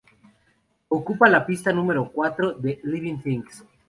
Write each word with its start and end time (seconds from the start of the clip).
Ocupa 0.87 1.29
la 1.29 1.45
pista 1.45 1.71
número 1.71 2.11
cuatro 2.11 2.53
de 2.53 2.79
"Living 2.81 3.21
Things". 3.21 3.63